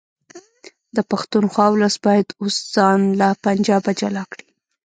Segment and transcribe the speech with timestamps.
[0.95, 4.47] د پښتونخوا ولس باید اوس ځان له پنجابه جلا کړي